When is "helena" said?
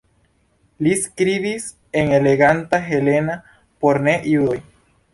2.91-3.39